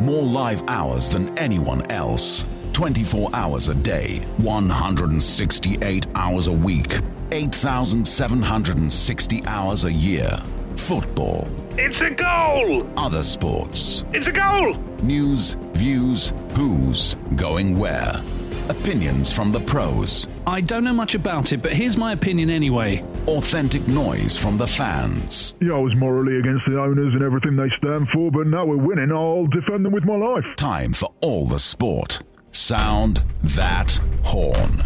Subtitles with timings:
[0.00, 2.46] More live hours than anyone else.
[2.72, 6.98] 24 hours a day, 168 hours a week,
[7.32, 10.40] 8,760 hours a year.
[10.76, 11.48] Football.
[11.72, 12.88] It's a goal!
[12.96, 14.04] Other sports.
[14.12, 14.74] It's a goal!
[15.02, 18.22] News, views, who's, going where.
[18.68, 20.28] Opinions from the pros.
[20.46, 23.02] I don't know much about it, but here's my opinion anyway.
[23.28, 25.54] Authentic noise from the fans.
[25.60, 28.78] Yeah, I was morally against the owners and everything they stand for, but now we're
[28.78, 29.12] winning.
[29.12, 30.46] I'll defend them with my life.
[30.56, 32.22] Time for all the sport.
[32.52, 34.82] Sound that horn.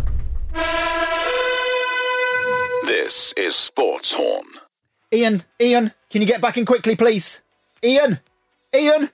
[2.84, 4.44] This is Sports Horn.
[5.12, 7.42] Ian, Ian, can you get back in quickly, please?
[7.84, 8.18] Ian,
[8.74, 9.10] Ian,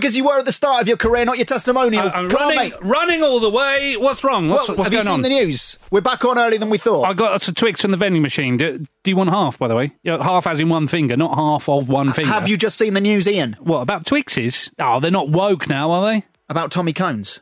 [0.00, 2.02] quick as you were at the start of your career, not your testimonial.
[2.12, 2.72] I'm Come on, running, mate.
[2.82, 3.96] running all the way.
[3.98, 4.48] What's wrong?
[4.48, 5.22] What's, Well, what's have you seen on?
[5.22, 5.78] the news?
[5.90, 7.02] We're back on earlier than we thought.
[7.04, 8.56] I got some Twix from the vending machine.
[8.56, 9.92] Do, do you want half, by the way?
[10.02, 12.30] Yeah, half as in one finger, not half of one finger.
[12.30, 13.56] Have you just seen the news, Ian?
[13.60, 14.70] What about Twixes?
[14.78, 16.24] Oh, they're not woke now, are they?
[16.48, 17.40] About Tommy Cones?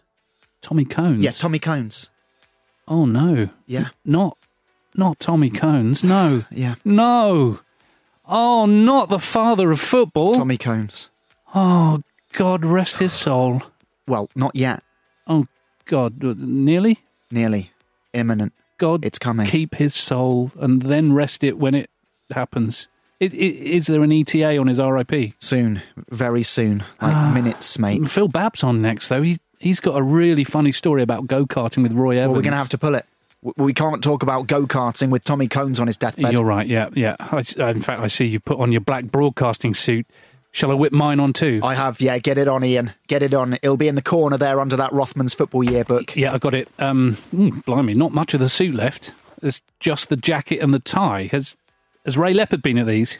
[0.60, 1.20] Tommy Cones.
[1.20, 2.10] Yeah, Tommy Cones.
[2.88, 3.50] Oh no.
[3.66, 3.88] Yeah.
[4.04, 4.36] Not,
[4.96, 6.02] not Tommy Cones.
[6.02, 6.44] No.
[6.50, 6.75] Yeah.
[6.84, 7.60] No.
[8.28, 10.34] Oh, not the father of football.
[10.34, 11.08] Tommy Cones.
[11.54, 12.02] Oh
[12.34, 13.62] God, rest his soul.
[14.06, 14.82] Well, not yet.
[15.26, 15.46] Oh
[15.86, 16.98] God, nearly.
[17.30, 17.72] Nearly.
[18.12, 18.52] Imminent.
[18.78, 19.46] God, It's coming.
[19.46, 21.90] keep his soul and then rest it when it
[22.30, 22.86] happens.
[23.20, 23.28] I- i-
[23.76, 25.32] Is there an ETA on his RIP?
[25.40, 25.82] Soon.
[26.10, 26.84] Very soon.
[27.02, 27.32] Like Ah.
[27.34, 28.08] minutes, mate.
[28.08, 29.22] Phil Babb's on next, though.
[29.22, 32.28] He, he's got a really funny story about go karting with Roy Evans.
[32.28, 33.04] Well, we're going to have to pull it.
[33.56, 36.32] We can't talk about go karting with Tommy Cones on his deathbed.
[36.32, 37.16] You're right, yeah, yeah.
[37.20, 37.38] I,
[37.70, 40.06] in fact, I see you put on your black broadcasting suit.
[40.53, 41.60] Shall I whip mine on too?
[41.62, 42.19] I have, yeah.
[42.19, 42.92] Get it on, Ian.
[43.06, 43.54] Get it on.
[43.54, 46.16] It'll be in the corner there under that Rothman's football yearbook.
[46.16, 46.69] Yeah, I got it.
[46.78, 49.12] Um, mm, blimey, not much of the suit left.
[49.41, 51.28] There's just the jacket and the tie.
[51.31, 51.56] Has
[52.04, 53.19] has Ray Leopard been at these?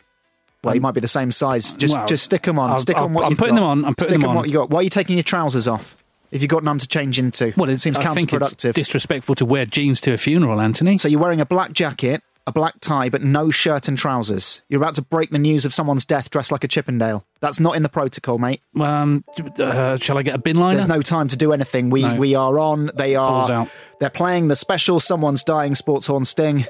[0.65, 1.75] Well, you might be the same size.
[1.75, 2.71] Just, Well, just stick them on.
[2.71, 3.61] I'll- stick I'll- on what I'm putting got.
[3.61, 4.71] them on, I'm putting stick them on what you got.
[4.71, 6.03] Why are you taking your trousers off?
[6.33, 8.75] If you've got none to change into, Well, it seems I think it's counterproductive.
[8.75, 10.99] disrespectful to wear jeans to a funeral, Anthony.
[10.99, 14.63] so you're wearing a black jacket, a black tie, but no shirt and trousers.
[14.69, 17.25] You're about to break the news of someone's death dressed like a Chippendale.
[17.41, 18.61] That's not in the protocol, mate.
[18.81, 19.25] Um,
[19.59, 20.75] uh, shall I get a bin liner?
[20.77, 21.91] There's no time to do anything.
[21.91, 22.17] We No.
[22.17, 22.91] we are on.
[22.97, 23.61] They Balls are.
[23.63, 23.69] out.
[24.01, 24.99] They're playing the special.
[25.01, 25.75] Someone's dying.
[25.75, 26.67] Sports horn sting.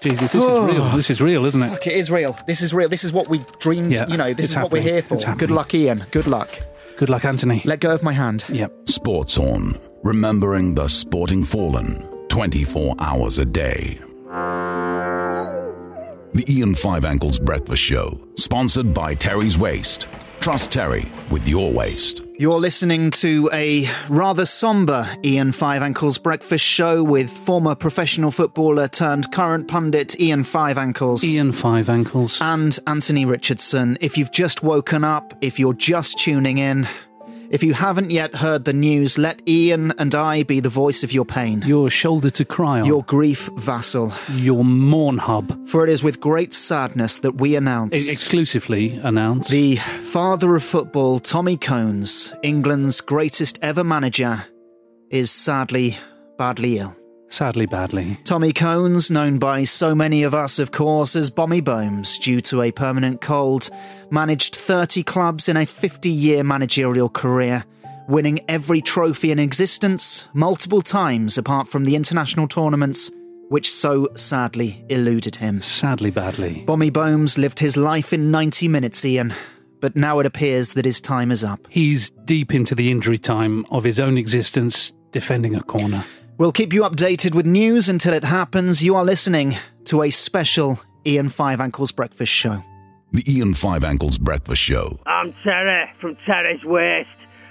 [0.00, 0.84] Jesus, this is real.
[0.90, 1.70] This is real, isn't it?
[1.70, 2.36] Fuck, it is real.
[2.46, 2.88] This is real.
[2.88, 3.92] This is what we dreamed.
[3.92, 4.94] Yeah, you know, this it's is what we're happening.
[4.94, 5.14] here for.
[5.14, 6.04] It's Good luck, Ian.
[6.10, 6.50] Good luck.
[6.96, 7.62] Good luck, Anthony.
[7.64, 8.44] Let go of my hand.
[8.50, 8.88] Yep.
[8.88, 9.78] Sports Horn.
[10.02, 13.98] Remembering the sporting fallen 24 hours a day.
[16.32, 20.06] The Ian Five Ankles Breakfast Show, sponsored by Terry's Waste.
[20.38, 22.22] Trust Terry with your waste.
[22.38, 28.86] You're listening to a rather somber Ian Five Ankles breakfast show with former professional footballer
[28.86, 31.24] turned current pundit Ian Five Ankles.
[31.24, 32.40] Ian Five Ankles.
[32.40, 33.98] And Anthony Richardson.
[34.00, 36.88] If you've just woken up, if you're just tuning in,
[37.50, 41.10] If you haven't yet heard the news, let Ian and I be the voice of
[41.12, 42.86] your pain, Your shoulder to cry on.
[42.86, 44.12] your grief vassal.
[44.30, 45.66] your mourn hub.
[45.68, 49.50] For it is with great sadness that we announce E- exclusively announced.
[49.50, 54.44] the father of football, Tommy Cones, England's greatest ever manager,
[55.10, 55.96] is sadly
[56.38, 56.94] badly ill.
[57.30, 58.18] Sadly, badly.
[58.24, 62.60] Tommy Cones, known by so many of us, of course, as Bommy Bones, due to
[62.60, 63.70] a permanent cold,
[64.10, 67.64] managed 30 clubs in a 50 year managerial career,
[68.08, 73.12] winning every trophy in existence multiple times apart from the international tournaments,
[73.48, 75.62] which so sadly eluded him.
[75.62, 76.64] Sadly, badly.
[76.66, 79.32] Bommy Bones lived his life in 90 minutes, Ian,
[79.80, 81.60] but now it appears that his time is up.
[81.70, 86.04] He's deep into the injury time of his own existence, defending a corner.
[86.40, 88.82] We'll keep you updated with news until it happens.
[88.82, 92.64] You are listening to a special Ian Five Ankles Breakfast Show.
[93.12, 94.98] The Ian Five Ankles Breakfast Show.
[95.04, 97.10] I'm Terry from Terry's Waste.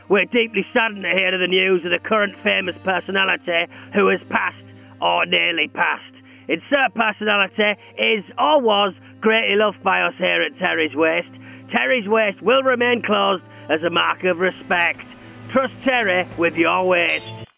[0.10, 4.58] We're deeply saddened to hear the news of the current famous personality who has passed
[5.00, 6.16] or nearly passed.
[6.48, 11.30] Insert personality is or was greatly loved by us here at Terry's Waste.
[11.72, 15.06] Terry's Waste will remain closed as a mark of respect.
[15.52, 17.49] Trust Terry with your waste.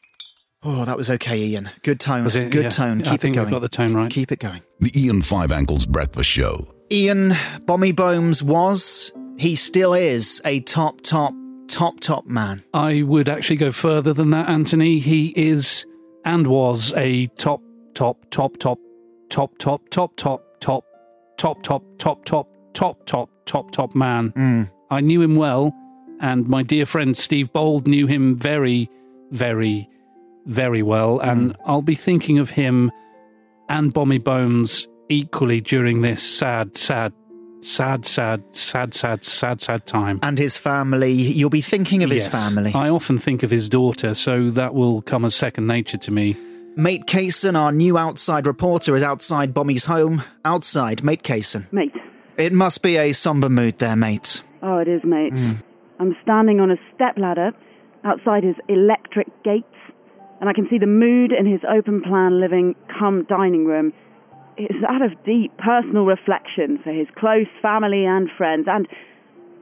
[0.64, 1.72] Oh, that was okay, Ian.
[1.82, 2.24] Good tone.
[2.24, 2.52] Was it?
[2.52, 2.70] Good Yeah.
[2.70, 3.00] tone.
[3.02, 4.12] Keep I think it we've got the tone right.
[4.12, 4.62] Keep it going.
[4.80, 6.68] The Ian Five Ankles Breakfast Show.
[6.92, 7.34] Ian
[7.66, 11.34] Bommy Bones was, he still is, a top, top,
[11.68, 12.64] top, top man.
[12.74, 15.00] I would actually go further than that, Anthony.
[15.00, 15.86] He is
[16.26, 17.62] and was a top,
[17.96, 18.78] top, top, top,
[19.30, 20.84] top, top, top, top, top,
[21.38, 24.70] top, top, top, top, top, top, top, top man.
[24.92, 25.74] I knew him well,
[26.20, 28.90] and my dear friend Steve Bold knew him very,
[29.32, 29.88] very,
[30.46, 31.30] very well, hmm.
[31.30, 32.92] and I'll be thinking of him
[33.70, 37.14] and Bommy Bones equally during this sad, sad,
[37.62, 40.20] sad, sad, sad, sad, sad, sad time.
[40.24, 42.72] And his family, you'll be thinking of his family.
[42.74, 46.36] I often think of his daughter, so that will come as second nature to me.
[46.76, 50.24] Mate Kaysen, our new outside reporter, is outside Bommy's home.
[50.46, 51.72] Outside, Mate Kaysen.
[51.72, 51.94] Mate.
[52.38, 54.42] It must be a somber mood there, mate.
[54.62, 55.38] Oh, it is, mate.
[55.38, 55.58] Hmm.
[56.00, 57.52] I'm standing on a step ladder
[58.04, 59.66] outside his electric gates,
[60.42, 63.94] and I can see the mood in his open plan living come dining room.
[64.58, 68.88] It's that of deep personal reflection for his close family and friends, and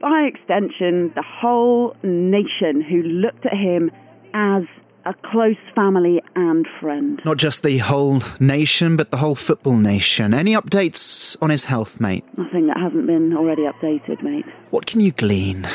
[0.00, 3.90] by extension, the whole nation who looked at him
[4.32, 4.62] as
[5.04, 7.20] a close family and friend.
[7.24, 10.34] Not just the whole nation, but the whole football nation.
[10.34, 12.24] Any updates on his health, mate?
[12.36, 14.46] Nothing that hasn't been already updated, mate.
[14.70, 15.68] What can you glean?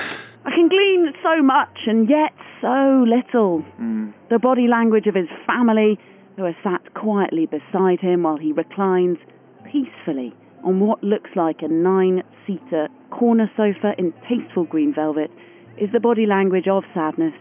[0.46, 3.66] I can glean so much and yet so little.
[3.82, 4.14] Mm.
[4.30, 6.00] The body language of his family,
[6.36, 9.18] who are sat quietly beside him while he reclines
[9.64, 10.34] peacefully
[10.64, 15.32] on what looks like a nine seater corner sofa in tasteful green velvet,
[15.80, 17.34] is the body language of sadness.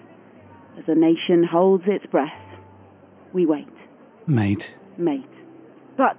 [0.79, 2.33] As the nation holds its breath,
[3.33, 3.69] we wait,
[4.27, 4.75] Mate.
[4.97, 5.23] mate.
[5.97, 6.17] But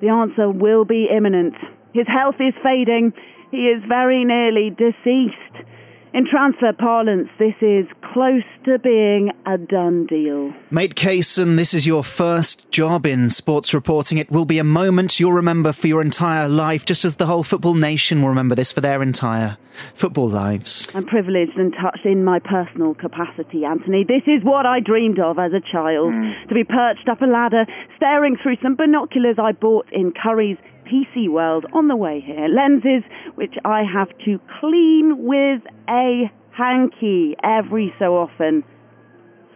[0.00, 1.54] the answer will be imminent.
[1.92, 3.12] His health is fading.
[3.50, 5.66] He is very nearly deceased.
[6.14, 10.54] In transfer parlance, this is close to being a done deal.
[10.70, 14.18] Mate Kaysen, this is your first job in sports reporting.
[14.18, 17.42] It will be a moment you'll remember for your entire life, just as the whole
[17.42, 19.58] football nation will remember this for their entire
[19.94, 20.86] football lives.
[20.94, 24.04] I'm privileged and touched in my personal capacity, Anthony.
[24.04, 26.30] This is what I dreamed of as a child hmm.
[26.48, 31.28] to be perched up a ladder, staring through some binoculars I bought in Curry's PC
[31.28, 32.48] World on the way here.
[32.48, 33.02] Lenses
[33.34, 38.64] which I have to clean with a hanky every so often.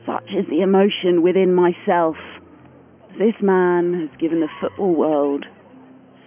[0.06, 2.16] Such is the emotion within myself.
[3.18, 5.44] This man has given the football world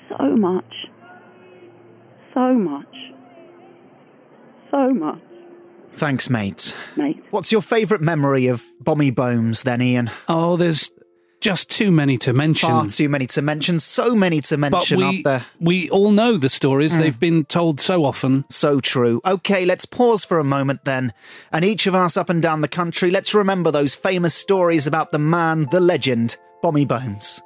[0.09, 0.73] so much.
[2.33, 2.95] So much.
[4.69, 5.19] So much.
[5.93, 6.75] Thanks, mate.
[6.95, 7.21] Mate.
[7.31, 10.09] What's your favourite memory of Bommy Bones, then, Ian?
[10.27, 10.89] Oh, there's
[11.41, 12.69] just too many to mention.
[12.69, 13.79] Far too many to mention.
[13.79, 15.45] So many to but mention we, up there.
[15.59, 16.93] we all know the stories.
[16.93, 17.01] Hmm.
[17.01, 18.45] They've been told so often.
[18.49, 19.19] So true.
[19.25, 21.13] Okay, let's pause for a moment then.
[21.51, 25.11] And each of us up and down the country, let's remember those famous stories about
[25.11, 27.41] the man, the legend, Bommy Bones.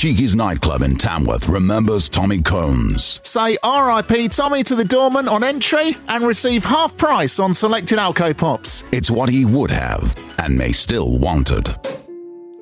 [0.00, 3.20] Cheeky's nightclub in Tamworth remembers Tommy Cones.
[3.22, 8.34] Say RIP Tommy to the doorman on entry and receive half price on selected Alco
[8.34, 8.82] Pops.
[8.92, 11.68] It's what he would have and may still wanted.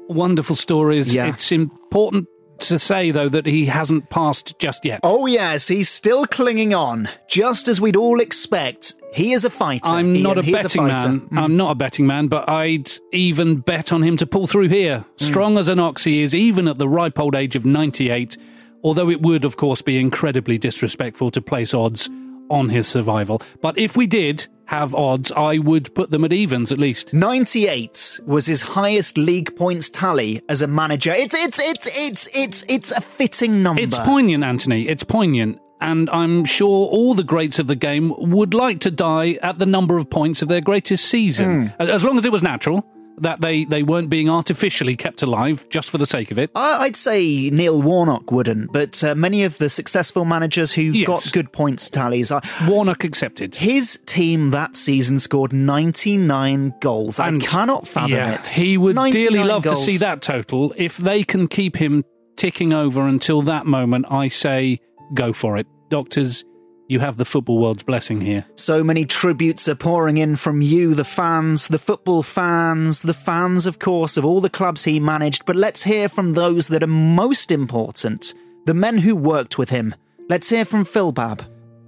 [0.09, 1.15] Wonderful stories.
[1.15, 1.29] Yeah.
[1.29, 2.27] It's important
[2.61, 5.01] to say, though, that he hasn't passed just yet.
[5.03, 8.95] Oh, yes, he's still clinging on, just as we'd all expect.
[9.13, 9.89] He is a fighter.
[9.89, 11.09] I'm Ian, not a he is betting fighter.
[11.09, 11.21] man.
[11.21, 11.39] Mm.
[11.39, 15.05] I'm not a betting man, but I'd even bet on him to pull through here.
[15.17, 18.37] Strong as an ox he is, even at the ripe old age of 98.
[18.83, 22.09] Although it would, of course, be incredibly disrespectful to place odds
[22.51, 23.43] on his survival.
[23.61, 27.15] But if we did have odds, I would put them at evens at least.
[27.15, 31.11] 98 was his highest league points tally as a manager.
[31.11, 33.81] It's it's it's it's it's it's a fitting number.
[33.81, 34.87] It's poignant, Anthony.
[34.87, 35.59] It's poignant.
[35.81, 39.65] And I'm sure all the greats of the game would like to die at the
[39.65, 41.69] number of points of their greatest season.
[41.69, 41.83] Hmm.
[41.83, 42.85] As long as it was natural,
[43.23, 46.51] that they, they weren't being artificially kept alive just for the sake of it.
[46.55, 51.07] I'd say Neil Warnock wouldn't, but uh, many of the successful managers who Yes.
[51.07, 53.55] got good points tallies, are, Warnock accepted.
[53.57, 57.19] his team that season scored 99 goals.
[57.21, 58.49] And- I cannot fathom yeah, it.
[58.49, 59.79] He would dearly love goals.
[59.79, 60.73] to see that total.
[60.77, 62.05] If they can keep him
[62.37, 64.81] ticking over until that moment, I say
[65.15, 65.67] go for it.
[65.91, 66.45] Doctors,
[66.89, 68.47] you have the football world's blessing here.
[68.57, 73.67] So many tributes are pouring in from you, the fans, the football fans, the fans,
[73.67, 75.45] of course, of all the clubs he managed.
[75.45, 79.95] But let's hear from those that are most important the men who worked with him.
[80.29, 81.45] Let's hear from Phil Babb.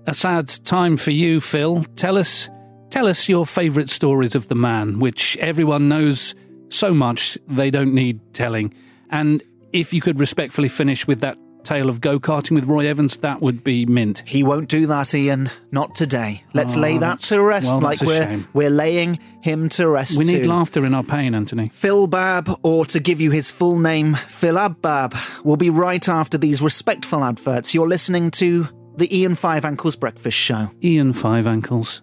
[0.06, 1.82] A sad time for you, Phil.
[1.96, 2.48] Tell us,
[2.90, 6.34] tell us your favourite stories of the man, which everyone knows
[6.68, 8.72] so much they don't need telling.
[9.10, 9.42] And
[9.72, 11.38] if you could respectfully finish with that
[11.70, 14.22] tale of go karting with Roy Evans, that would be mint.
[14.26, 15.50] He won't do that, Ian.
[15.70, 16.42] Not today.
[16.52, 18.48] Let's Oh, lay that to rest well, like we're shame.
[18.52, 20.18] we're laying him to rest.
[20.18, 20.48] We need too.
[20.48, 21.68] laughter in our pain, Anthony.
[21.68, 26.36] Phil Babb, or to give you his full name, Phil Abbab, will be right after
[26.38, 27.72] these respectful adverts.
[27.74, 30.70] You're listening to the Ian Five Ankles Breakfast Show.
[30.82, 32.02] Ian Five Ankles.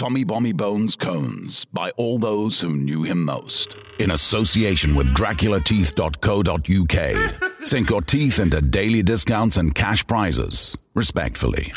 [0.00, 3.76] Tommy Bommy Bones Cones by all those who knew him most.
[3.98, 7.66] In association with DraculaTeeth.co.uk.
[7.66, 10.74] Sink your teeth into daily discounts and cash prizes.
[10.94, 11.70] Respectfully.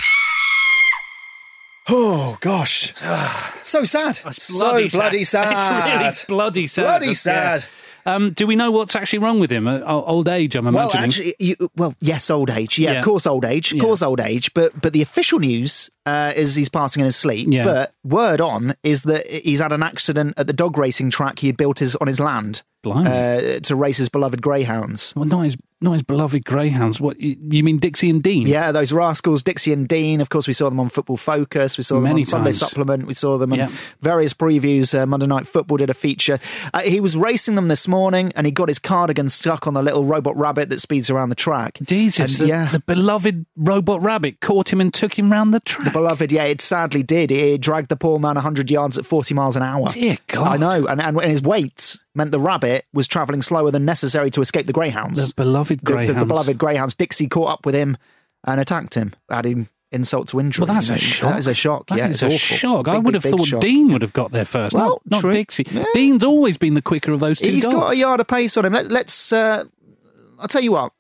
[1.90, 2.94] Oh gosh,
[3.62, 4.16] so sad.
[4.32, 5.52] so bloody sad.
[6.08, 6.84] It's really bloody sad.
[6.86, 7.12] Bloody Yeah.
[7.12, 7.66] sad.
[8.06, 9.68] Um, do we know what's actually wrong with him?
[9.68, 10.94] Uh, old age, I'm imagining.
[10.94, 12.78] Well, actually, you, well, yes, old age.
[12.78, 13.00] Yeah, Yeah.
[13.00, 13.72] of course, old age.
[13.72, 13.84] Of Yeah.
[13.84, 14.54] course, old age.
[14.54, 17.48] But but the official news uh, is he's passing in his sleep.
[17.52, 17.64] Yeah.
[17.64, 21.48] But word on is that he's had an accident at the dog racing track he
[21.48, 25.14] had built his on his land uh, to race his beloved greyhounds.
[25.16, 27.00] well, not his, not his beloved greyhounds.
[27.02, 28.48] What you, you mean, Dixie and Dean?
[28.48, 30.22] Yeah, those rascals, Dixie and Dean.
[30.22, 31.78] Of course, we saw them on Football Focus.
[31.78, 32.60] We saw them Many on Sunday times.
[32.60, 33.06] Supplement.
[33.06, 33.70] We saw them on Yeah.
[34.02, 34.98] various previews.
[34.98, 36.40] Uh, Monday Night Football did a feature.
[36.74, 39.84] Uh, he was racing them this morning, and he got his cardigan stuck on the
[39.84, 41.78] little robot rabbit that speeds around the track.
[41.84, 42.70] Jesus, And, the, yeah.
[42.72, 45.86] the beloved robot rabbit caught him and took him round the track.
[45.86, 47.32] The beloved, yeah, it sadly did.
[47.32, 49.90] It dragged the poor man 100 yards at 40 miles an hour.
[49.90, 50.48] Dear God.
[50.48, 50.88] I know.
[50.88, 54.74] And, and his weight meant the rabbit was travelling slower than necessary to escape the
[54.74, 55.30] greyhounds.
[55.30, 56.20] The beloved The- the- greyhounds.
[56.20, 56.94] The, beloved greyhounds.
[56.96, 57.98] Dixie caught up with him
[58.46, 60.66] and attacked him, adding insult to injury.
[60.66, 61.30] Well, that's you a shock.
[61.30, 61.88] That is a shock.
[61.88, 62.38] That yeah, is it's a awful.
[62.58, 62.88] shock.
[62.88, 63.62] I would big, have big thought shock.
[63.62, 65.34] Dean would have got there first, Well, not, not.
[65.34, 65.66] Dixie.
[65.72, 65.86] Yeah.
[65.94, 67.76] Dean's always been the quicker of those two He's dogs.
[67.76, 68.74] got a yard of pace on him.
[68.74, 69.32] Let, let's.
[69.32, 69.66] Uh,
[70.40, 70.92] I'll tell you what.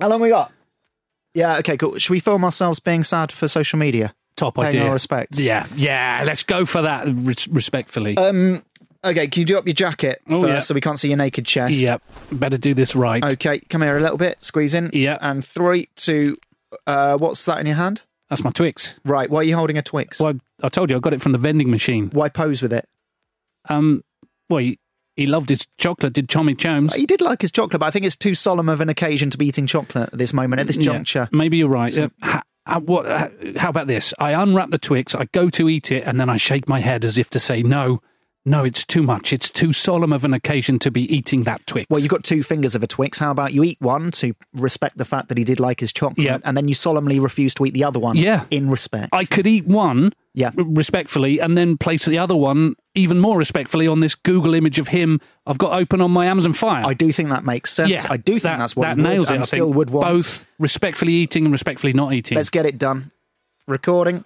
[0.00, 0.50] How long we got?
[1.34, 1.58] Yeah.
[1.58, 1.76] Okay.
[1.76, 1.98] Cool.
[1.98, 4.12] Should we film ourselves being sad for social media?
[4.36, 4.86] Top Paying idea.
[4.86, 5.38] our respects.
[5.40, 6.22] Yeah, yeah.
[6.24, 8.16] Let's go for that res- respectfully.
[8.16, 8.62] Um.
[9.04, 9.28] Okay.
[9.28, 10.58] Can you do up your jacket Oh, first yeah.
[10.60, 11.74] so we can't see your naked chest?
[11.74, 12.02] yep.
[12.32, 13.24] Better do this right.
[13.24, 13.60] Okay.
[13.70, 14.42] Come here a little bit.
[14.44, 14.90] Squeeze in.
[14.92, 15.18] Yeah.
[15.20, 16.36] And three, two.
[16.86, 18.02] Uh, what's that in your hand?
[18.28, 18.94] That's my Twix.
[19.04, 19.28] Right.
[19.28, 20.20] Why are you holding a Twix?
[20.20, 22.10] Well, I told you I got it from the vending machine.
[22.12, 22.88] Why pose with it?
[23.68, 24.02] Um,
[24.48, 24.76] well, you,
[25.16, 26.94] he loved his chocolate, did Tommy Jones.
[26.94, 29.38] He did like his chocolate, but I think it's too solemn of an occasion to
[29.38, 31.28] be eating chocolate at this moment, at this Yeah, juncture.
[31.32, 31.92] maybe you're right.
[31.92, 34.14] So- Uh, ha- uh, what, uh, how about this?
[34.18, 37.04] I unwrap the Twix, I go to eat it, and then I shake my head
[37.04, 38.00] as if to say, no,
[38.46, 39.32] no, it's too much.
[39.32, 41.86] It's too solemn of an occasion to be eating that Twix.
[41.90, 43.18] Well, you've got two fingers of a Twix.
[43.18, 46.26] How about you eat one to respect the fact that he did like his chocolate,
[46.26, 46.38] Yeah.
[46.44, 48.44] and then you solemnly refuse to eat the other one Yeah.
[48.50, 49.10] in respect?
[49.12, 50.52] I could eat one Yeah.
[50.56, 54.88] respectfully and then place the other one even more respectfully on this Google image of
[54.88, 56.84] him I've got open on my Amazon Fire.
[56.86, 57.90] I do think that makes sense.
[57.90, 59.38] Yeah, I do think that- that's what that he would, nails it.
[59.38, 60.06] I still would want.
[60.06, 62.36] both respectfully eating and respectfully not eating.
[62.36, 63.10] Let's get it done.
[63.66, 64.24] Recording.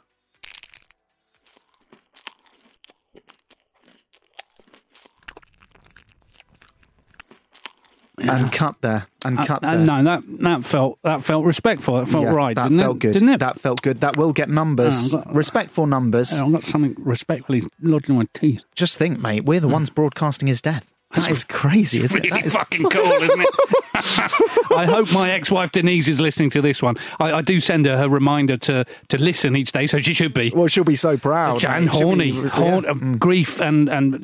[8.17, 9.07] And cut there.
[9.25, 9.81] And Uh, cut uh, there.
[9.85, 11.99] no, that that felt that felt respectful.
[12.01, 13.01] It felt Yeah, right, That didn't felt it?
[13.01, 13.13] good.
[13.15, 13.41] Didn't it?
[13.41, 14.01] That felt good.
[14.03, 15.13] That will get numbers.
[15.13, 16.33] Oh, got- Respectful numbers.
[16.37, 18.61] Yeah, I've got something respectfully lodged in my teeth.
[18.77, 20.93] Just think, mate, we're the ones broadcasting his death.
[21.15, 22.43] That is crazy, It's isn't really it?
[22.43, 23.49] That is fucking cool, isn't it?
[24.73, 26.97] I hope my ex-wife Denise is listening to this one.
[27.21, 30.35] I, I do send her her reminder to to listen each day, so she should
[30.35, 30.51] be.
[30.55, 31.63] Well, she'll be so proud.
[31.65, 31.91] and.
[31.91, 32.91] She'll horny, be- horn, yeah.
[32.93, 33.15] Mm.
[33.15, 34.15] uh, grief, and and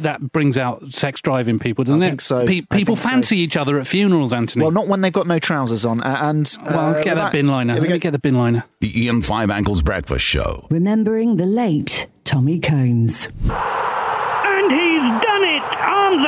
[0.00, 2.08] that brings out sex drive in people, doesn't I it?
[2.10, 2.46] think so.
[2.46, 3.08] Pe- I people think so.
[3.10, 4.62] fancy each other at funerals, Anthony.
[4.64, 6.00] Well, not when they've got no trousers on.
[6.02, 7.74] Uh, and uh, Well, get that bin liner.
[7.74, 8.64] Here we Let me get the bin liner.
[8.80, 10.66] The Ian Five Ankles Breakfast Show.
[10.70, 13.26] Remembering the late Tommy Cones.
[13.26, 15.62] And he's done it!
[15.62, 16.19] Arms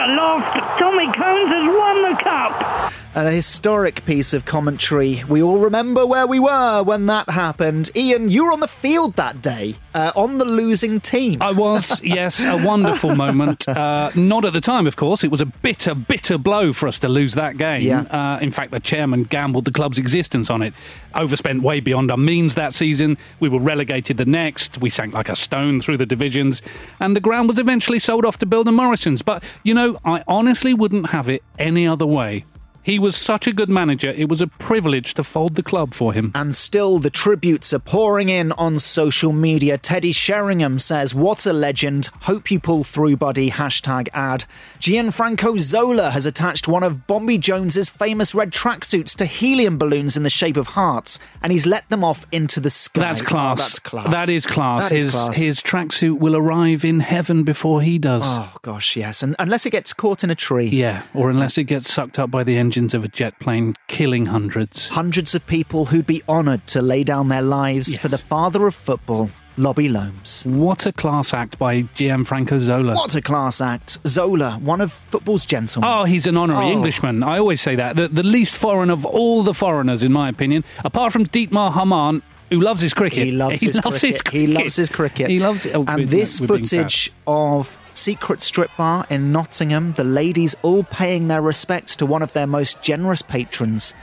[0.78, 3.01] Tommy Cones has won the cup!
[3.14, 5.22] A historic piece of commentary.
[5.28, 7.90] We all remember where we were when that happened.
[7.94, 11.42] Ian, you were on the field that day, uh, on the losing team.
[11.42, 13.66] I was, yes, a wonderful moment.
[13.82, 15.24] Uh, not at the time, of course.
[15.24, 17.82] It was a bitter, bitter blow for us to lose that game.
[17.82, 18.02] Yeah.
[18.02, 20.72] Uh, in fact, the chairman gambled the club's existence on it.
[21.14, 23.18] Overspent way beyond our means that season.
[23.40, 24.80] We were relegated the next.
[24.80, 26.62] We sank like a stone through the divisions.
[27.00, 29.22] And the ground was eventually sold off to Builder Morrison's.
[29.22, 32.44] But, you know, I honestly wouldn't have it any other way.
[32.84, 36.12] He was such a good manager, it was a privilege to fold the club for
[36.12, 36.32] him.
[36.34, 39.78] And still, the tributes are pouring in on social media.
[39.78, 42.10] Teddy Sheringham says, What a legend.
[42.22, 43.50] Hope you pull through, buddy.
[43.50, 44.44] Hashtag ad.
[44.80, 50.22] Gianfranco Zola has attached one of Bombi Jones's famous red tracksuits to helium balloons in
[50.24, 53.00] the shape of hearts, and he's let them off into the sky.
[53.00, 53.58] That's Oh, class.
[53.58, 54.10] that's class.
[54.10, 54.88] That is class.
[54.88, 55.36] That is his class.
[55.36, 58.22] his tracksuit will arrive in heaven before he does.
[58.24, 59.22] Oh, gosh, yes.
[59.22, 60.66] And unless it gets caught in a tree.
[60.66, 64.24] Yeah, or unless it gets sucked up by the engines of a jet plane, killing
[64.26, 64.88] hundreds.
[64.88, 68.00] Hundreds of people who'd be honoured to lay down their lives Yes.
[68.00, 70.44] for the father of football, Lobby Loams.
[70.46, 72.94] What a class act by Gianfranco Zola.
[72.94, 73.98] What a class act.
[74.06, 75.90] Zola, one of football's gentlemen.
[75.92, 76.70] Oh, he's an honorary Oh.
[76.72, 77.22] Englishman.
[77.22, 77.96] I always say that.
[77.96, 82.22] The, the least foreign of all the foreigners, in my opinion, apart from Dietmar Hamann,
[82.48, 83.24] who loves his cricket.
[83.26, 84.32] He loves, his, cricket.
[84.32, 85.28] He loves his cricket.
[85.28, 85.74] He loves it.
[85.76, 91.42] Oh, and this footage of Secret Strip Bar in Nottingham, the ladies all paying their
[91.42, 93.94] respects to one of their most generous patrons.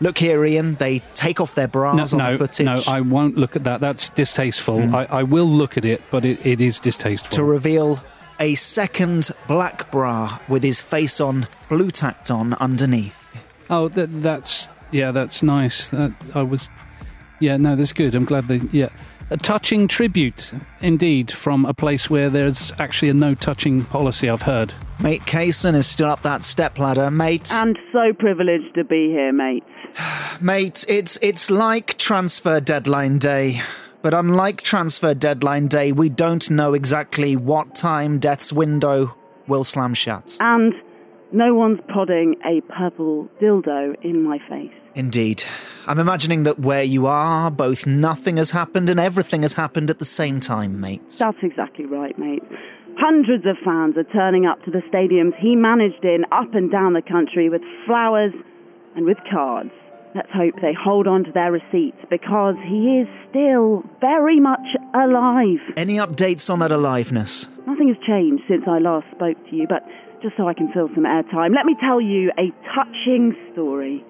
[0.00, 0.74] Look here, Ian.
[0.76, 3.64] They take off their No, bras on no, the footage no, I won't look at
[3.64, 3.80] that.
[3.80, 4.82] That's distasteful.
[4.82, 4.94] Hmm.
[4.94, 7.34] I, I will look at it, but it, it is distasteful.
[7.34, 8.00] to reveal
[8.40, 13.16] a second black bra with his face on, blue tacked on underneath.
[13.68, 15.88] Oh, that, that's yeah, that's nice.
[15.88, 16.70] That I was,
[17.40, 18.14] yeah, no, that's good.
[18.14, 18.90] I'm glad they, yeah,
[19.30, 24.28] a touching tribute indeed from a place where there's actually a no touching policy.
[24.28, 24.72] I've heard.
[25.00, 27.52] Mate Kaysen is still up that stepladder, mate.
[27.52, 29.64] And so privileged to be here, mate.
[30.40, 33.62] Mate, it's it's like transfer deadline day.
[34.02, 39.14] But unlike transfer deadline day, we don't know exactly what time death's window
[39.48, 40.36] will slam shut.
[40.40, 40.72] And
[41.32, 44.72] no one's prodding a purple dildo in my face.
[44.98, 45.44] Indeed.
[45.86, 50.00] I'm imagining that where you are, both nothing has happened and everything has happened at
[50.00, 51.08] the same time, mate.
[51.20, 52.42] That's exactly right, mate.
[52.98, 56.94] Hundreds of fans are turning up to the stadiums he managed in up and down
[56.94, 58.32] the country with flowers
[58.96, 59.70] and with cards.
[60.16, 65.62] Let's hope they hold on to their receipts because he is still very much alive.
[65.76, 67.48] Any updates on that aliveness?
[67.68, 69.86] Nothing has changed since I last spoke to you, but
[70.22, 74.04] just so I can fill some airtime, let me tell you a touching story.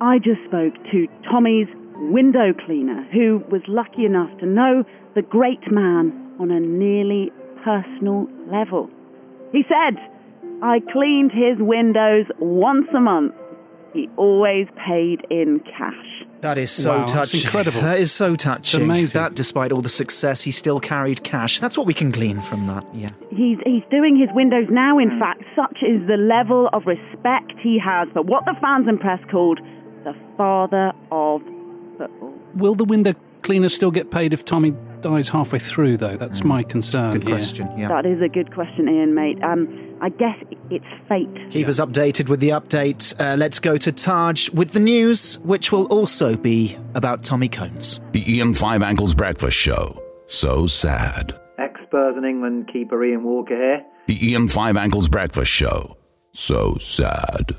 [0.00, 4.84] I just spoke to Tommy's window cleaner, who was lucky enough to know
[5.14, 7.32] the great man on a nearly
[7.64, 8.88] personal level.
[9.52, 9.98] He said,
[10.62, 13.34] I cleaned his windows once a month.
[13.94, 15.94] He always paid in cash.
[16.42, 17.40] That is so Wow, that's touching.
[17.40, 17.80] incredible.
[17.80, 18.82] That is so touching.
[18.82, 19.20] It's amazing.
[19.20, 21.58] That, despite all the success, he still carried cash.
[21.58, 23.08] That's what we can glean from that, yeah.
[23.30, 25.42] He's, he's doing his windows now, in fact.
[25.56, 29.58] Such is the level of respect he has for what the fans and press called
[30.12, 31.42] the father of
[31.98, 32.34] football.
[32.54, 36.16] Will the window cleaner still get paid if Tommy dies halfway through, though?
[36.16, 37.12] That's my concern.
[37.12, 37.36] Good here.
[37.36, 37.88] question, yeah.
[37.88, 39.42] That is a good question, Ian, mate.
[39.42, 40.36] Um, I guess
[40.70, 41.28] it's fate.
[41.50, 43.14] Keep us updated with the update.
[43.20, 48.00] Uh, let's go to Taj with the news, which will also be about Tommy Cones.
[48.12, 50.02] The Ian Five Ankles Breakfast Show.
[50.26, 51.38] So sad.
[51.58, 53.84] Ex Spurs and England keeper Ian Walker here.
[54.06, 55.96] The Ian Five Ankles Breakfast Show.
[56.32, 57.56] So sad.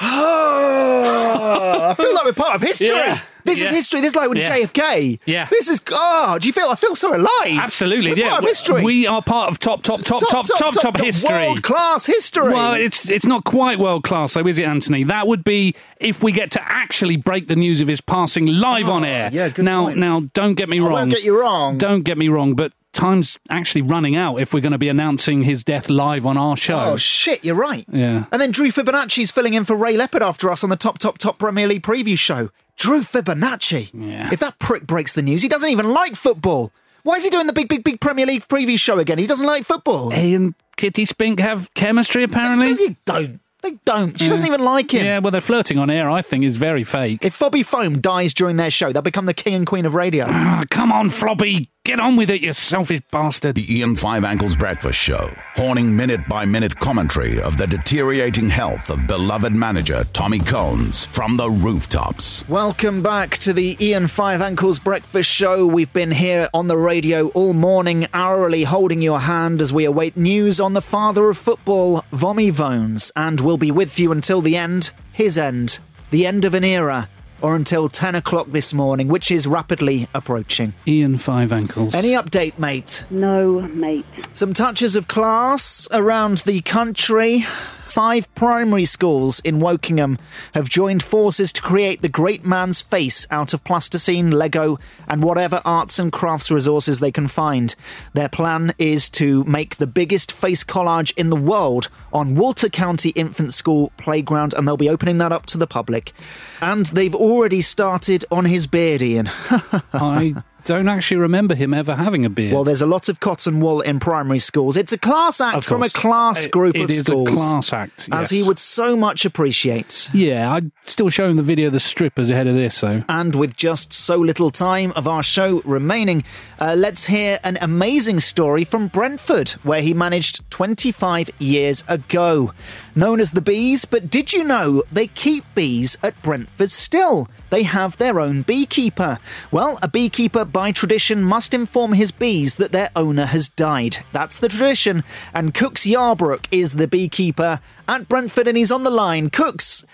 [0.00, 1.90] Ah!
[1.90, 2.88] I feel like we're part of history.
[2.88, 3.20] Yeah.
[3.44, 4.00] This is history.
[4.00, 4.58] This is like with Yeah.
[4.58, 5.20] JFK.
[5.24, 5.46] Yeah.
[5.50, 5.80] This is.
[5.90, 6.68] Oh, do you feel?
[6.68, 7.58] I feel so alive.
[7.58, 8.28] Absolutely, We're yeah.
[8.30, 8.82] Part of history.
[8.82, 11.30] We are part of top, top, top, top, top, top, history.
[11.30, 12.52] World class history.
[12.52, 15.04] Well, it's it's not quite world class, though, is it, Anthony?
[15.04, 18.88] That would be if we get to actually break the news of his passing live
[18.88, 19.30] ah, on air.
[19.32, 19.98] Oh, yeah, good now, point.
[19.98, 20.92] now, don't get me I wrong.
[20.92, 21.78] won't get you wrong.
[21.78, 25.42] Don't get me wrong, but time's actually running out if we're going to be announcing
[25.42, 26.78] his death live on our show.
[26.78, 27.44] Oh shit!
[27.44, 27.84] You're right.
[27.90, 28.26] Yeah.
[28.32, 31.18] And then Drew Fibonacci's filling in for Ray Leopard after us on the Top Top
[31.18, 32.50] Top Premier League preview show.
[32.76, 33.90] Drew Fibonacci.
[33.92, 34.32] Yeah.
[34.32, 36.72] If that prick breaks the news, he doesn't even like football.
[37.02, 39.18] Why is he doing the big, big, big Premier League preview show again?
[39.18, 40.10] He doesn't like football.
[40.10, 42.74] He and Kitty Spink have chemistry, apparently.
[42.74, 43.40] No, you don't.
[43.68, 44.18] They don't.
[44.18, 45.04] She doesn't even like him.
[45.04, 47.24] Yeah, well, they're flirting on air, I think, is very fake.
[47.24, 50.26] If Bobby Foam dies during their show, they'll become the king and queen of radio.
[50.28, 51.68] Ah, come on, Floppy.
[51.84, 53.54] Get on with it, you selfish bastard.
[53.54, 58.90] The Ian Five Ankles Breakfast Show, horning minute by minute commentary of the deteriorating health
[58.90, 62.46] of beloved manager Tommy Cones from the rooftops.
[62.46, 65.66] Welcome back to the Ian Five Ankles Breakfast Show.
[65.66, 70.14] We've been here on the radio all morning, hourly holding your hand as we await
[70.14, 74.56] news on the father of football, Vommy Vones, and we'll be with you until the
[74.56, 77.08] end, his end, the end of an era,
[77.40, 80.74] or until 10 o'clock this morning, which is rapidly approaching.
[80.86, 81.94] Ian Five Ankles.
[81.94, 83.04] Any update, mate?
[83.10, 84.06] No, mate.
[84.32, 87.46] Some touches of class around the country.
[87.88, 90.18] Five primary schools in Wokingham
[90.54, 95.62] have joined forces to create the great man's face out of plasticine, Lego, and whatever
[95.64, 97.74] arts and crafts resources they can find.
[98.12, 103.10] Their plan is to make the biggest face collage in the world on Walter County
[103.10, 106.12] Infant School playground, and they'll be opening that up to the public.
[106.60, 109.30] And they've already started on his beard, Ian.
[109.92, 110.34] I
[110.68, 112.52] don't actually remember him ever having a beard.
[112.52, 114.76] Well, there's a lot of cotton wool in primary schools.
[114.76, 118.28] It's a class act from a class group it of is a class act, As
[118.28, 120.10] he would so much appreciate.
[120.12, 123.02] yeah, I'd still show him the video of the strippers ahead of this, though.
[123.08, 126.22] And with just so little time of our show remaining,
[126.60, 132.52] uh, let's hear an amazing story from Brentford, where he managed 25 years ago.
[132.94, 137.26] Known as the Bees, but did you know they keep bees at Brentford still?
[137.50, 139.18] They have their own beekeeper.
[139.50, 143.98] Well, a beekeeper by tradition must inform his bees that their owner has died.
[144.12, 145.04] That's the tradition.
[145.34, 149.30] And Cooks Yarbrook is the beekeeper at Brentford, and he's on the line.
[149.30, 149.84] Cooks,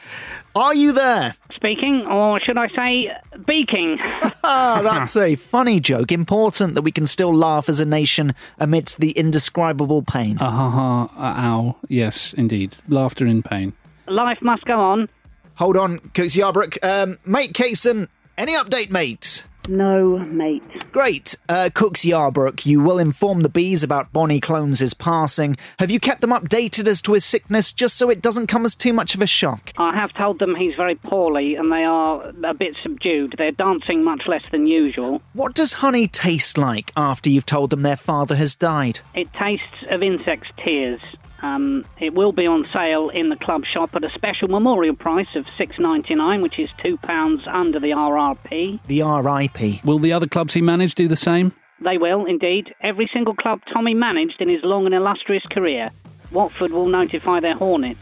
[0.57, 1.35] are you there?
[1.55, 3.11] Speaking, or should I say,
[3.47, 3.99] beaking?
[4.47, 6.13] Ah, that's a funny joke.
[6.13, 10.37] Important that we can still laugh as a nation amidst the indescribable pain.
[10.39, 11.77] Ah ha ha, ah, ow.
[11.89, 12.77] Yes, indeed.
[12.87, 13.73] Laughter in pain.
[14.07, 15.09] Life must go on.
[15.57, 16.79] Hold on, Cooks Yarbrook.
[16.83, 19.47] Um, mate Kaysen, any update, mate?
[19.69, 20.63] No, mate.
[20.93, 21.37] Great.
[21.49, 25.57] Uh, Cooks Yarbrook, you will inform the bees about Bonnie Clones' passing.
[25.79, 28.75] Have you kept them updated as to his sickness just so it doesn't come as
[28.75, 29.73] too much of a shock?
[29.79, 33.37] I have told them he's very poorly and they are a bit subdued.
[33.39, 35.23] They're dancing much less than usual.
[35.33, 39.01] What does honey taste like after you've told them their father has died?
[39.15, 41.01] It tastes of insects' tears.
[41.45, 45.29] Um, it will be on sale in the club shop at a special memorial price
[45.35, 48.81] of six ninety nine, which is two pounds under the RRP.
[48.87, 49.85] The RIP.
[49.85, 51.53] Will the other clubs he managed do the same?
[51.81, 52.75] They will indeed.
[52.81, 55.91] Every single club Tommy managed in his long and illustrious career.
[56.33, 58.01] Watford will notify their Hornets.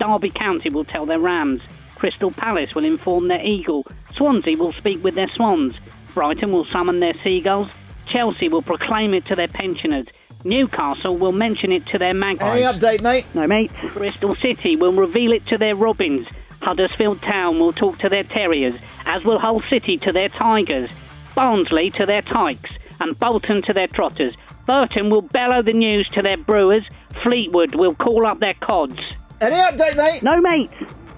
[0.00, 1.60] Derby County will tell their Rams.
[1.94, 3.86] Crystal Palace will inform their Eagle.
[4.16, 5.74] Swansea will speak with their Swans.
[6.12, 7.70] Brighton will summon their Seagulls.
[8.06, 10.06] Chelsea will proclaim it to their pensioners.
[10.44, 12.62] Newcastle will mention it to their Magpies.
[12.62, 13.26] Any update, mate?
[13.34, 13.70] No, mate.
[13.94, 16.26] Bristol City will reveal it to their Robins.
[16.62, 18.74] Huddersfield Town will talk to their Terriers,
[19.06, 20.90] as will Hull City to their Tigers,
[21.34, 24.34] Barnsley to their Tykes, and Bolton to their Trotters.
[24.66, 26.84] Burton will bellow the news to their Brewers.
[27.22, 29.00] Fleetwood will call up their Cods.
[29.40, 30.22] Any update, mate?
[30.22, 30.70] No, mate.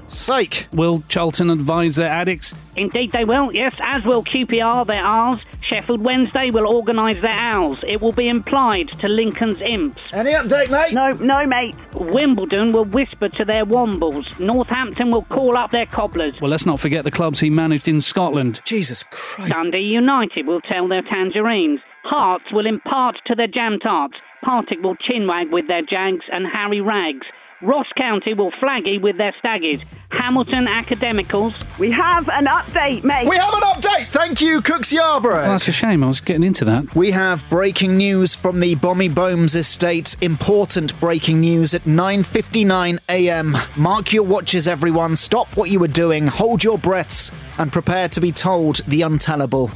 [0.07, 0.69] Psych.
[0.73, 2.55] Will Charlton advise their Addicks?
[2.77, 5.41] Indeed they will, yes, as will QPR their R's.
[5.71, 7.79] Sheffield Wednesday will organise their Owls.
[7.87, 10.01] It will be implied to Lincoln's Imps.
[10.13, 10.93] Any update, mate?
[10.93, 11.75] No, no, mate.
[11.95, 14.25] Wimbledon will whisper to their Wombles.
[14.39, 16.35] Northampton will call up their Cobblers.
[16.41, 18.61] Well, let's not forget the clubs he managed in Scotland.
[18.65, 19.53] Jesus Christ.
[19.53, 21.81] Dundee United will tell their Tangerines.
[22.05, 24.15] Hearts will impart to their Jam Tarts.
[24.45, 27.27] Partick will chinwag with their Jags and Harry Rags.
[27.63, 29.83] Ross County will flaggy with their staggies.
[30.11, 31.55] Hamilton Academicals.
[31.79, 33.29] We have an update, mate.
[33.29, 34.09] We have an update.
[34.09, 35.43] Thank you, Cooks Yarborough.
[35.43, 36.05] Well, that's a shame.
[36.05, 36.95] I was getting into that.
[36.95, 40.17] We have breaking news from the Bommy Bones estate.
[40.21, 43.57] Important breaking news at 9:59 a.m.
[43.77, 45.17] Mark your watches everyone.
[45.17, 46.27] Stop what you were doing.
[46.27, 49.73] Hold your breaths and prepare to be told the untellable.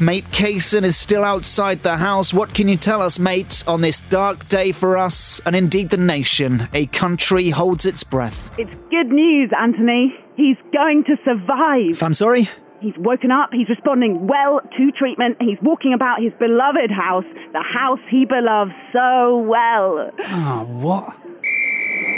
[0.00, 2.32] Mate Kaysen is still outside the house.
[2.34, 5.96] What can you tell us, mate, on this dark day for us and indeed the
[5.96, 6.68] nation?
[6.72, 8.50] A country holds its breath.
[8.58, 10.14] It's good news, Anthony.
[10.36, 12.02] He's going to survive.
[12.02, 12.48] I'm sorry?
[12.80, 17.62] He's woken up, he's responding well to treatment, he's walking about his beloved house, the
[17.62, 20.10] house he beloves so well.
[20.18, 21.16] Oh, what?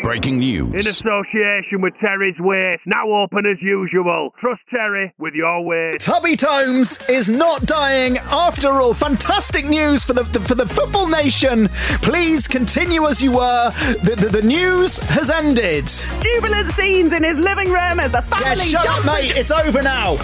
[0.05, 0.75] Breaking news.
[0.75, 4.35] In association with Terry's Waste, now open as usual.
[4.39, 6.05] Trust Terry with your waste.
[6.05, 8.93] Tubby Tomes is not dying after all.
[8.93, 11.69] Fantastic news for the, the for the football nation.
[12.03, 13.71] Please continue as you were.
[14.03, 15.91] The, the, the news has ended.
[16.21, 19.35] Jubilant scenes in his living room as the family Yeah, shut up, mate.
[19.35, 20.17] It's over now.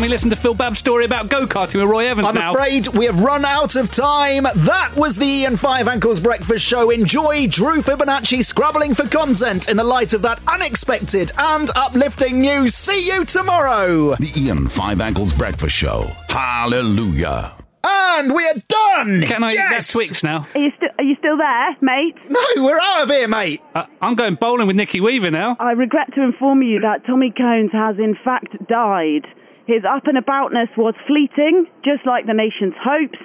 [0.00, 2.34] Ca- Can we listen to Phil Babb's story about go karting with Roy Evans I'm
[2.34, 2.54] now?
[2.54, 4.44] afraid we have run out of time.
[4.44, 6.88] That was the Ian Five Ankles Breakfast Show.
[6.88, 12.74] Enjoy Drew Fibonacci scrabbling for content in the light of that unexpected and uplifting news.
[12.74, 14.14] See you tomorrow.
[14.16, 16.10] The Ian Five Ankles Breakfast Show.
[16.30, 17.52] Hallelujah.
[17.84, 19.22] And we are done.
[19.22, 19.90] Can I yes.
[19.90, 20.46] eat that Twix now?
[20.54, 22.16] Are you, still, are you still there, mate?
[22.30, 23.60] No, we're out of here, mate.
[23.74, 25.56] Uh, I'm going bowling with Nikki Weaver now.
[25.60, 29.26] I regret to inform you that Tommy Cones has in fact died.
[29.70, 33.18] His up and aboutness was fleeting, just like the nation's hopes.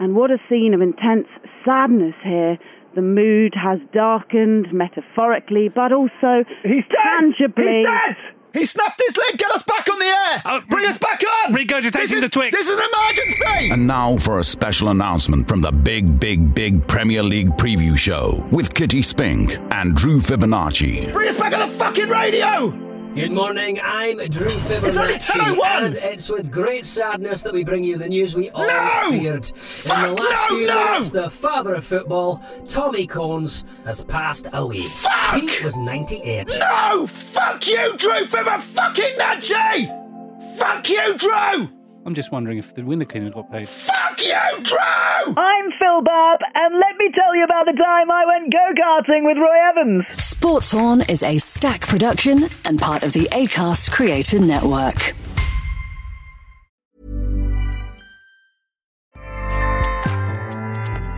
[0.00, 1.28] And what a scene of intense
[1.64, 2.58] sadness here.
[2.94, 7.64] The mood has darkened metaphorically, but also He's tangibly.
[7.78, 8.16] He's dead!
[8.54, 9.38] he snapped his leg.
[9.38, 10.42] Get us back on the air.
[10.44, 11.52] Uh, Bring us back on.
[11.54, 12.56] Regurgitating This is- the Twix.
[12.56, 13.70] This is an emergency.
[13.70, 18.44] And now for a special announcement from the big, big, big Premier League preview show
[18.50, 21.12] with Kitty Spink and Drew Fibonacci.
[21.12, 22.85] Bring us back on the fucking radio.
[23.16, 25.30] Good morning, I'm Drew Fibonacci.
[25.56, 25.84] 10:01.
[25.86, 29.08] And it's with great sadness that we bring you the news we all No!
[29.10, 29.46] feared.
[29.48, 30.84] In Fuck, the last no, few no!
[30.84, 34.82] minutes, the father of football, Tommy Cones, has passed away.
[34.82, 35.40] Fuck!
[35.48, 36.52] He was 98.
[36.58, 37.06] No!
[37.06, 40.58] Fuck you, Drew Fibber fucking Nachi!
[40.58, 41.70] Fuck you, Drew!
[42.06, 43.68] I'm just wondering if the window cleaner got paid.
[43.68, 44.78] Fuck you, Drew!
[44.78, 49.24] I'm Phil Barb, and let me tell you about the time I went go karting
[49.26, 50.04] with Roy Evans.
[50.12, 55.14] Sports Horn is a Stak production and part of the ACAST Creator Network.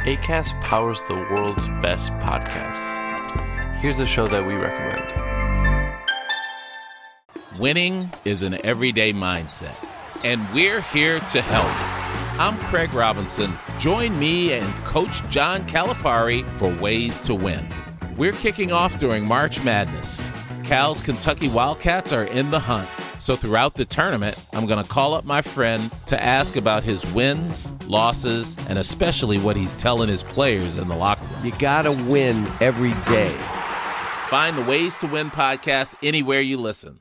[0.07, 3.77] ACAST powers the world's best podcasts.
[3.77, 5.12] Here's a show that we recommend.
[7.59, 9.77] Winning is an everyday mindset,
[10.24, 12.40] and we're here to help.
[12.40, 13.52] I'm Craig Robinson.
[13.78, 17.68] Join me and Coach John Calipari for Ways to Win.
[18.16, 20.26] We're kicking off during March Madness.
[20.64, 22.88] Cal's Kentucky Wildcats are in the hunt.
[23.18, 27.04] So throughout the tournament, I'm going to call up my friend to ask about his
[27.12, 31.46] wins, losses, and especially what he's telling his players in the locker room.
[31.46, 33.37] You gotta win every day.
[34.28, 37.00] Find the Ways to Win podcast anywhere you listen.